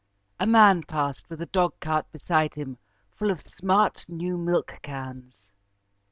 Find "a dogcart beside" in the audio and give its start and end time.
1.43-2.55